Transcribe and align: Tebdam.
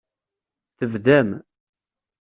Tebdam. 0.77 1.27